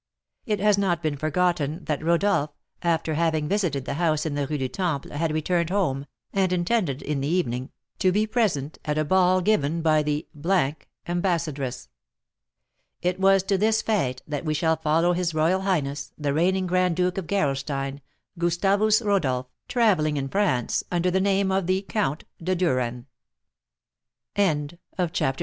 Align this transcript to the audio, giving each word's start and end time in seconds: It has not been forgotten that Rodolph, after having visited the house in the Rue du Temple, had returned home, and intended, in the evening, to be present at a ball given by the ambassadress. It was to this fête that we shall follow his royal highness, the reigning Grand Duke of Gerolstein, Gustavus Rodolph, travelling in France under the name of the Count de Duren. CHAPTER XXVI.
It 0.47 0.59
has 0.59 0.79
not 0.79 1.03
been 1.03 1.15
forgotten 1.15 1.85
that 1.85 2.03
Rodolph, 2.03 2.49
after 2.81 3.13
having 3.13 3.47
visited 3.47 3.85
the 3.85 3.93
house 4.01 4.25
in 4.25 4.33
the 4.33 4.47
Rue 4.47 4.57
du 4.57 4.67
Temple, 4.67 5.11
had 5.11 5.31
returned 5.31 5.69
home, 5.69 6.07
and 6.33 6.51
intended, 6.51 7.03
in 7.03 7.21
the 7.21 7.27
evening, 7.27 7.69
to 7.99 8.11
be 8.11 8.25
present 8.25 8.79
at 8.83 8.97
a 8.97 9.05
ball 9.05 9.41
given 9.41 9.83
by 9.83 10.01
the 10.01 10.27
ambassadress. 11.07 11.87
It 13.03 13.19
was 13.19 13.43
to 13.43 13.59
this 13.59 13.83
fête 13.83 14.21
that 14.27 14.43
we 14.43 14.55
shall 14.55 14.75
follow 14.77 15.13
his 15.13 15.35
royal 15.35 15.61
highness, 15.61 16.13
the 16.17 16.33
reigning 16.33 16.65
Grand 16.65 16.95
Duke 16.95 17.19
of 17.19 17.27
Gerolstein, 17.27 18.01
Gustavus 18.39 19.03
Rodolph, 19.03 19.51
travelling 19.67 20.17
in 20.17 20.29
France 20.29 20.83
under 20.91 21.11
the 21.11 21.21
name 21.21 21.51
of 21.51 21.67
the 21.67 21.83
Count 21.83 22.23
de 22.41 22.55
Duren. 22.55 23.05
CHAPTER 24.35 24.77
XXVI. 24.97 25.37